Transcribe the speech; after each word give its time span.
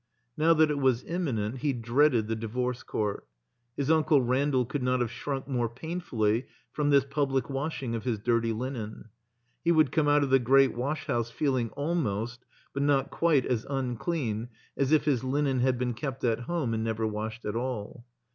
Now 0.35 0.55
that 0.55 0.71
it 0.71 0.79
was 0.79 1.03
imminent 1.03 1.59
he 1.59 1.73
dreaded 1.73 2.25
the 2.27 2.35
Divorce 2.35 2.81
Court. 2.81 3.27
His 3.77 3.91
Uncle 3.91 4.19
Randall 4.19 4.65
could 4.65 4.81
not 4.81 4.99
have 4.99 5.11
shrunk 5.11 5.47
more 5.47 5.69
painfully 5.69 6.47
from 6.71 6.89
this 6.89 7.05
public 7.07 7.51
washing 7.51 7.93
of 7.93 8.03
his 8.03 8.17
dirty 8.17 8.51
linen. 8.51 9.09
He 9.63 9.71
would 9.71 9.91
come 9.91 10.07
out 10.07 10.23
of 10.23 10.31
the 10.31 10.39
Great 10.39 10.73
Washhouse 10.75 11.29
feeling 11.29 11.69
almost, 11.77 12.45
but 12.73 12.81
not 12.81 13.11
quite 13.11 13.45
as 13.45 13.63
unclean 13.69 14.49
as 14.75 14.91
if 14.91 15.05
his 15.05 15.21
Unen 15.21 15.59
had 15.59 15.77
been 15.77 15.93
kept 15.93 16.23
at 16.23 16.39
home 16.39 16.73
and 16.73 16.83
never 16.83 17.05
washed 17.05 17.45
at 17.45 17.55
all. 17.55 18.03